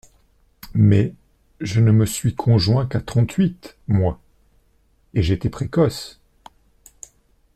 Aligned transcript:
Mais 0.73 1.13
je 1.59 1.79
ne 1.79 1.91
me 1.91 2.07
suis 2.07 2.33
conjoint 2.33 2.87
qu’à 2.87 2.99
trente-huit, 3.01 3.77
moi!… 3.87 4.19
et 5.13 5.21
j’étais 5.21 5.51
précoce!… 5.51 6.19